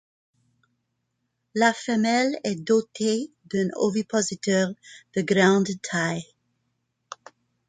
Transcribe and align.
La 1.53 1.73
femelle 1.75 2.35
est 2.43 2.55
dotée 2.55 3.31
d'un 3.51 3.67
ovipositeur 3.75 4.69
de 5.15 5.21
grande 5.21 5.69
taille. 5.87 6.25